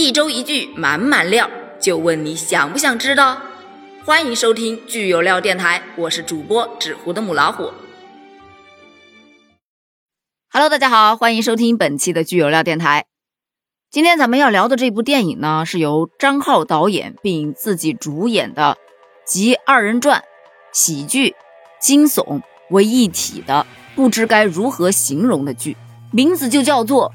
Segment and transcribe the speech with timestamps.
[0.00, 1.50] 一周一句满满料，
[1.80, 3.42] 就问你想不想知道？
[4.04, 7.72] 欢迎收听剧有料电台，我是主播纸糊的母老虎。
[10.52, 13.06] Hello，大家好，欢迎收听本期的剧有料电台。
[13.90, 18.78] 今天咱们要聊的这部电影呢，是由张浩导演并自己主演的
[19.26, 20.22] 集二人转、
[20.72, 21.34] 喜剧、
[21.80, 25.76] 惊悚为一体的，不知该如何形容的剧，
[26.12, 27.10] 名字就叫做《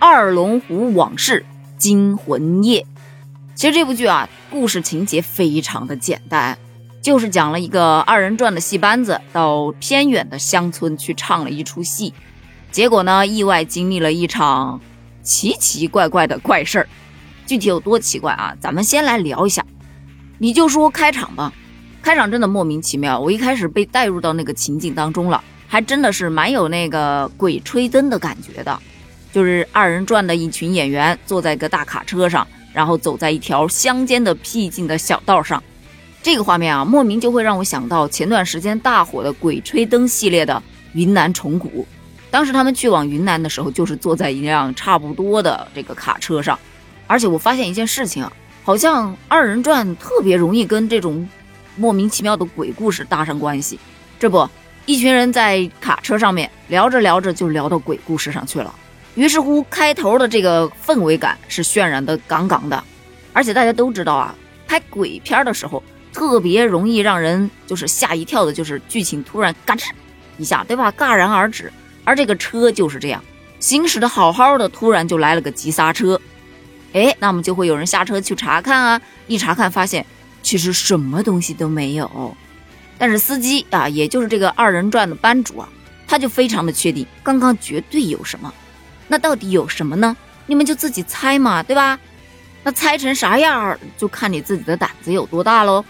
[0.00, 1.46] 二龙湖往事
[1.84, 2.80] 惊魂夜》。
[3.54, 6.56] 其实这部剧啊，故事情节非常的简单，
[7.02, 12.14] 就是讲了一个二人转的戏班子到偏远的乡村去唱了一出戏，
[12.72, 14.80] 结果呢，意外经历了一场
[15.22, 16.88] 奇奇怪怪的怪事儿。
[17.44, 18.56] 具体有多奇怪啊？
[18.58, 19.62] 咱们先来聊一下。
[20.38, 21.52] 你就说开场吧，
[22.00, 28.80] 开场真的莫名其妙，我一开始被带入到那个情景当中了，还真的是蛮有那个鬼吹灯的感觉的，
[29.34, 32.46] 就是二人转的一群演员坐在一个大卡车上。
[32.72, 35.62] 然后走在一条乡间的僻静的小道上，
[36.24, 40.60] 这个画面啊，莫名就会让我想到前段时间大火的《鬼吹灯》系列的
[40.92, 41.86] 云南虫谷。
[42.32, 46.58] 当时他们去往云南的时候，就是坐在一辆差不多的这个卡车上。
[47.06, 48.32] 而且我发现一件事情啊，
[48.64, 51.28] 好像二人转特别容易跟这种
[51.76, 53.78] 莫名其妙的鬼故事搭上关系。
[54.18, 54.48] 这不，
[54.84, 58.74] 一群人在卡车上面聊着聊着就聊到鬼故事上去了。
[59.14, 62.82] 于是乎，开头的这个氛围感是渲染的杠杠的，
[63.32, 64.34] 而且大家都知道啊，
[64.66, 65.82] 拍鬼片的时候
[66.12, 69.90] 特别容易让人就是吓一跳的，就是剧情突然嘎吱
[70.36, 70.90] 一下，对吧？
[70.92, 71.72] 戛然而止。
[72.02, 73.22] 而这个车就是这样，
[73.60, 76.20] 行驶的好好的，突然就来了个急刹车，
[76.92, 80.04] 哎，那么就会有人下车去查看啊，一查看发现
[80.42, 82.36] 其实什么东西都没有，
[82.98, 85.68] 但是司机啊，也就是这个二人转的班主啊，
[86.06, 88.52] 他就非常的确定，刚刚绝对有什么。
[89.14, 90.16] 那到底有什么呢？
[90.44, 91.96] 你们就自己猜嘛，对吧？
[92.64, 95.84] 那猜成啥样，就看你自己的胆子有多大喽。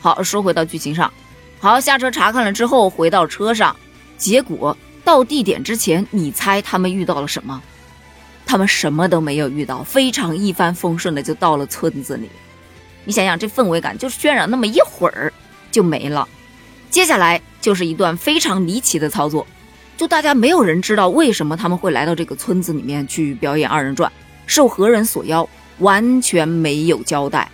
[0.00, 1.12] 好，说回到剧情上，
[1.60, 3.76] 好，下车查看了之后，回到车上，
[4.16, 4.74] 结果
[5.04, 7.62] 到地点之前，你猜他们遇到了什么？
[8.46, 12.30] 他们什么都没有遇到，非常一帆风顺的就到了村子里。
[13.04, 15.30] 你想想，这氛围感就是渲染那么一会儿
[15.70, 16.26] 就没了。
[16.88, 19.46] 接下来就是一段非常离奇的操作。
[19.98, 24.10] 就大家没有人知道为什么他们会来到这个村子里面去表演二人转，
[24.46, 25.46] 受何人所邀，
[25.78, 27.50] 完全没有交代。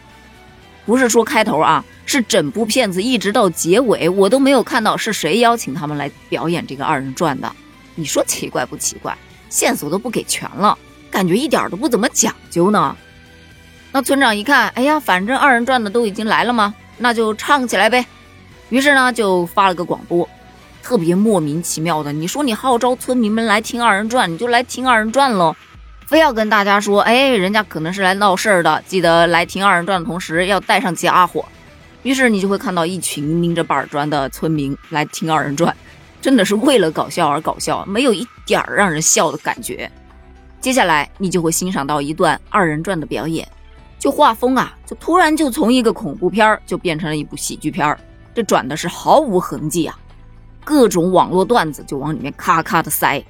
[0.84, 7.50] 不是说开头啊，是整部片子一直到结尾，我都没有看到是谁邀请他们来表演这个二人转的。
[7.94, 9.16] 你说奇怪不奇怪？
[9.48, 10.76] 线索都不给全了，
[11.10, 12.94] 感觉一点都不怎么讲究呢。
[13.90, 18.04] 那村长一看，哎呀，反正二人转的都已经来了嘛，那就唱起来呗。
[18.68, 20.28] 于是呢，就发了个广播。
[20.84, 25.56] 特别莫名其妙的，你说你号召村民们来听二人转，你就来听二人转喽，
[26.06, 31.42] 非要跟大家说，哎，人家可能是来闹事儿的，记得来听二人转的同时要带上家伙。
[32.02, 35.74] 于是你就会看到一群拎着板砖的村民来听二人转，
[36.20, 39.90] 真的是为了搞笑而搞笑，没有一点儿让人笑的感觉。
[40.60, 43.48] 接下来你就会欣赏到一段二人转的表演，
[43.98, 47.98] 就画风啊，就突然就从一个恐怖片儿就变成了一部喜剧片儿，
[48.34, 49.98] 这转的是毫无痕迹啊。
[50.64, 53.22] 各种网络段子就往里面咔咔的塞，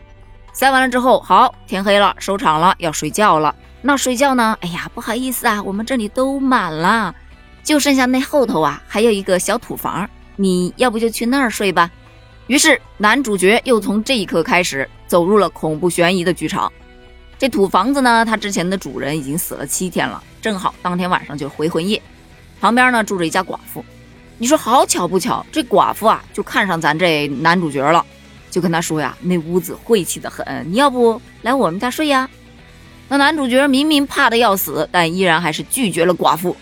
[0.52, 3.54] 塞完了之后，好，天黑了，收场了，要睡觉了。
[3.82, 4.56] 那睡觉呢？
[4.60, 7.14] 哎呀，不好意思啊，我们这里都满了，
[7.62, 11.90] 就剩下那后头啊，还有一个小土房，你要不就去那儿睡吧。
[12.46, 16.72] 于是男主角又从这一刻开始走入了恐怖悬疑的剧场。
[17.36, 22.00] 这土房子呢，它之前的主人已经死了七天了，正好当天晚上就回魂夜，
[22.60, 23.84] 旁边呢住着一家寡妇。
[24.36, 28.04] 你说好巧不巧，这寡妇啊就看上咱这男主角了，
[28.50, 32.28] 就跟他说呀：“那屋子晦气的很，你要不来我们家睡呀？”
[33.08, 36.56] 那男主角明明怕的要死，但依然还是拒绝了寡妇。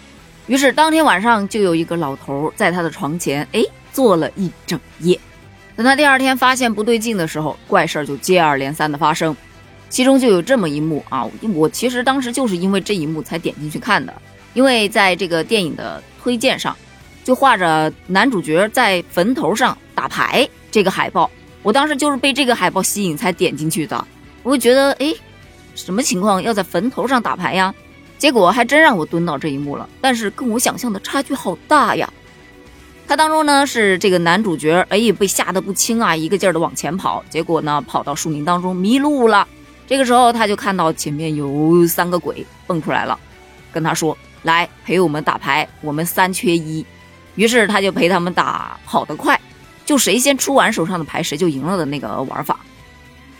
[0.48, 3.62] 于是当天晚上就有一个老头在他的床前，哎，
[3.92, 5.18] 坐了一整夜。
[5.74, 9.34] 等他第二天发现不对劲的时候，怪事儿就接二连三的发生。
[9.88, 14.12] 其中就有这么一幕啊，我其实当时就是因为这一幕才点进去看的，
[14.52, 16.76] 因为在这个电影的推荐上。
[17.24, 21.30] 就画着男主角在坟头上打牌这个海报，
[21.62, 24.06] 我当时就是被这个海报吸引才点进去的。
[24.42, 25.14] 我会觉得，哎，
[25.74, 27.74] 什么情况要在坟头上打牌呀？
[28.18, 32.12] 结果还真让我蹲到这一幕了，但是跟我想象的差距好大呀。
[33.06, 39.46] 他当中呢是这个男主角，哎，被吓得不轻啊，一个劲儿的往前跑，结果呢跑到树林当中迷路了。
[39.86, 43.18] 这个时候他就看到前面有三个鬼蹦出来了，
[43.72, 46.86] 跟他说：“来陪我们打牌，我们三缺一。”
[47.34, 49.40] 于是他就陪他们打跑得快，
[49.84, 52.60] 就谁先出完手上的牌谁就赢了的那个玩法。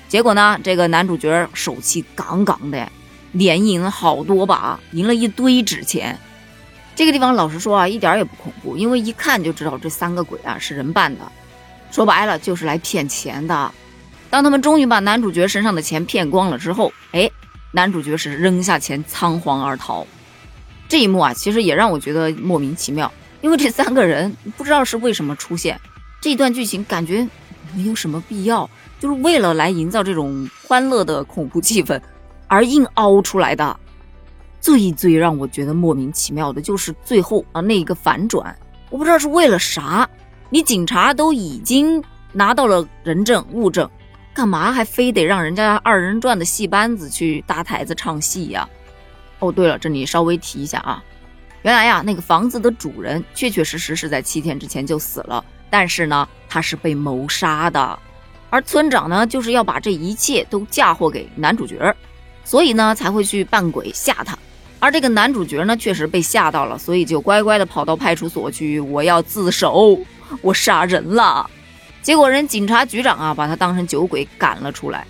[0.08, 2.90] 结果呢，这个男主角手气杠杠的，
[3.32, 6.18] 连赢好多把，赢了一堆纸钱。
[6.94, 11.20] 这个地方老实说啊，一点也不恐怖，因为一看就知道这三个鬼啊是人扮的，
[11.90, 13.72] 说白了就是来骗钱的。
[14.28, 17.30] 当他们终于把男主角身上的钱骗光了之后，哎，
[17.70, 20.06] 男主角是扔下钱仓皇而逃。
[20.88, 23.10] 这一幕啊，其实也让我觉得莫名其妙，
[23.42, 25.78] 因为这三个人不知道是为什么出现，
[26.20, 27.28] 这一段剧情感觉
[27.76, 28.68] 没有什么必要，
[28.98, 32.00] 就是为了来营造这种欢乐的恐怖气氛
[32.46, 33.76] 而硬凹出来的。
[34.60, 38.56] 最最让我觉得莫名其妙的就是最后啊那一个反转，
[38.90, 40.08] 我不知道是为了啥。
[40.50, 42.00] 你警察都已经
[42.30, 43.90] 拿到了人证物证，
[44.32, 48.68] 干嘛还非得让人家二人转的戏班子去搭台子唱戏呀？
[49.40, 51.02] 哦，对了，这里稍微提一下啊，
[51.62, 57.98] 原来呀那个房子的主人确确实实是在七天之前就死了，但是呢他是被谋杀的，
[58.50, 61.94] 而村长呢就是要把这一切都嫁祸给男主角，
[62.44, 64.36] 所以呢才会去扮鬼吓他。
[64.80, 68.80] 而这个男主角呢，确实被吓到了，所以就乖乖的跑到派出所去。
[68.80, 69.96] 我要自首，
[70.40, 71.48] 我杀人了。
[72.02, 75.06] 结果人警察局长啊，把他当成酒鬼赶了出来。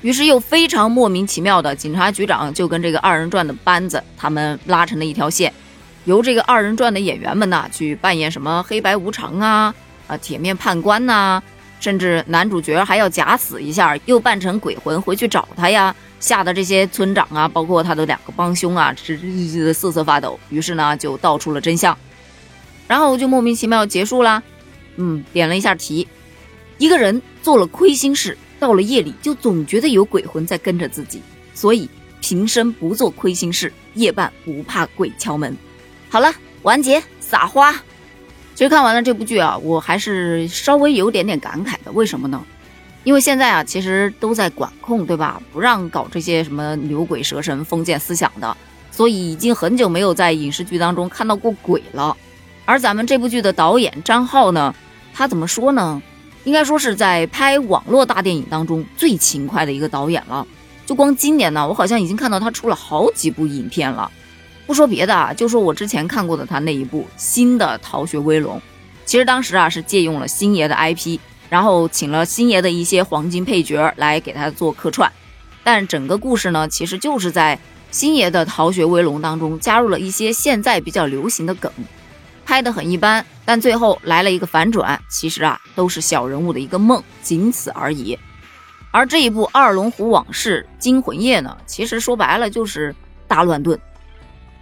[0.00, 5.52] 于是又非常莫名其妙的，警察局长就跟这个二人转的班子，他们拉成了一条线，
[6.04, 9.74] 由这个二人转的演员们呢去扮演什么黑白无常啊，
[10.06, 11.42] 啊铁面判官呐，
[11.80, 15.94] 甚至男主角还要假死一下，又扮成鬼魂回去找他呀。
[16.18, 20.38] 吓得这些村长啊，包括他的两个帮凶啊，是瑟瑟发抖。
[20.50, 21.98] 于是呢，就道出了真相，
[22.86, 24.40] 然后就莫名其妙结束了。
[24.96, 26.06] 嗯，点了一下题，
[26.78, 31.20] 一个人做了亏心事，到了夜里就总觉得有鬼魂在跟着自己，
[31.54, 31.88] 所以
[32.20, 35.56] 平生不做亏心事，夜半不怕鬼敲门。
[36.12, 36.30] 好了，
[36.60, 37.72] 完结，撒花。
[38.54, 41.92] 其实看完了这部剧啊，我还是稍微有点点感慨的。
[41.92, 42.44] 为什么呢？
[43.02, 45.40] 因为现在啊，其实都在管控，对吧？
[45.54, 48.54] 不让搞这些什么牛鬼蛇神、封建思想的，
[48.90, 52.14] 所以已经很久没有在影视剧当中看到过鬼了。
[52.66, 54.74] 而咱们这部剧的导演张浩呢，
[55.14, 56.02] 他怎么说呢？
[56.44, 60.46] 应该说是在拍网络大电影当中最勤快的一个导演了。
[60.84, 64.10] 就光今年呢，我好像已经看到他出了好几部影片了。
[64.66, 68.56] 不说别的啊，就说我之前看过的他那一部新的《逃学威龙》，
[69.04, 71.18] 其实当时啊是借用了星爷的 IP。
[71.50, 75.12] 然后请了星爷的一些黄金配角来给他做客串，
[75.62, 77.58] 但整个故事呢，其实就是在
[77.90, 81.70] 星爷的《逃学威龙》当中加入了一些现在比较流行的梗，
[82.46, 88.18] 拍得很一般，但最后来了一个反转，其实啊都是小人物的一个梦，仅此而已。
[88.90, 92.96] 而这一部《二龙湖往事惊魂夜》呢，其实说白了就是
[93.28, 93.78] 大乱炖，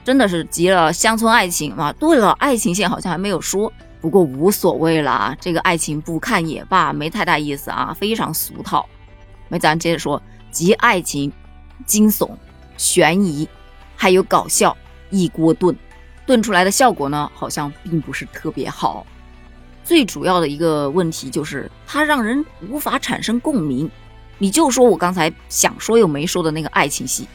[0.05, 1.93] 真的是集了乡村爱情啊。
[1.99, 3.73] 对了，爱情线好像还没有说。
[4.00, 8.87] 不过无所谓了啊，这个爱情不看也罢，没太大意思啊，非常俗套。
[9.49, 11.31] 那咱接着说，集爱情、
[11.85, 12.31] 惊悚、
[12.79, 13.47] 悬疑，
[13.97, 14.75] 还有搞笑
[15.11, 15.76] 一锅炖，
[16.25, 19.06] 炖出来的效果呢，好像并不是特别好。
[19.85, 23.91] 最主要的一个问题就是它让人无法产生共鸣。
[24.38, 27.29] 你就说我刚才想说又没说的那个爱情戏，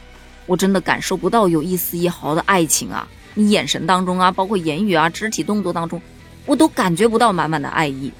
[0.46, 3.06] 我真的感受不到有一丝一毫的爱情啊！
[3.34, 6.00] 你眼神当中啊，包括言语啊、肢体动作当中。
[6.46, 8.12] 我都感觉不到满满的爱意，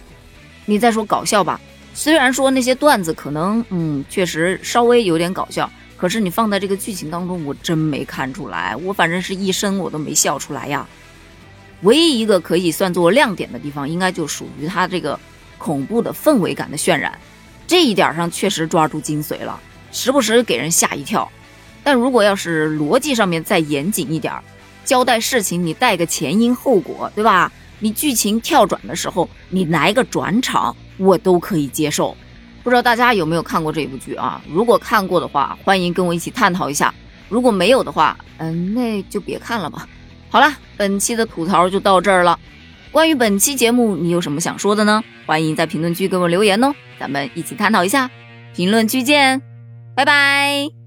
[0.64, 1.61] 你再说搞笑吧，
[1.94, 10.84] 虽然说那些段子可能，嗯，确实稍微有点搞笑，可是你放在这个剧情当中，我真没看出来，我反正是一生我都没笑出来呀。
[11.82, 15.17] 唯一一个可以算作亮点的地方，应该就属于它这个
[15.56, 17.17] 恐怖的氛围感的渲染，
[17.69, 19.60] 这一点上确实抓住精髓了，
[19.93, 21.31] 时不时给人吓一跳。
[21.86, 24.43] 但如果要是逻辑上面再严谨一点儿，
[24.84, 27.52] 交代事情你带个前因后果，对吧？
[27.78, 32.16] 你剧情跳转的时候，你来个转场，我都可以接受。
[32.64, 34.43] 不知道大家有没有看过这部剧啊？
[34.52, 36.93] 如果看过的话，欢迎跟我一起探讨一下；
[37.28, 39.88] 如果没有的话，嗯，那就别看了吧。
[40.28, 42.36] 好了，本期的吐槽就到这儿了。
[42.90, 45.05] 关于本期节目，你有什么想说的呢？
[45.24, 48.10] 欢迎在评论区给我留言哦，咱们一起探讨一下。
[48.56, 49.40] 评论区见，
[49.94, 50.85] 拜拜。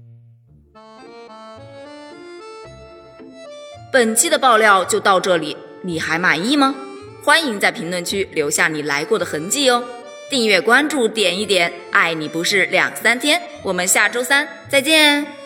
[3.92, 5.56] 本期的爆料就到这里。
[5.82, 6.74] 你还满意吗？
[7.24, 9.82] 欢迎在评论区留下你来过的痕迹哦！
[10.30, 13.40] 订阅关注点一点，爱你不是两三天。
[13.62, 15.39] 我们下周三再见。